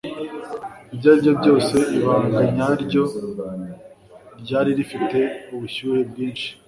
Ibyo 0.93 1.07
ari 1.11 1.19
byo 1.25 1.33
byose 1.41 1.75
ibanga 1.97 2.39
ryarwo 2.83 3.03
ryari 4.41 4.71
rifite 4.79 5.19
ubushyuhe 5.53 5.99
bwinshi 6.09 6.47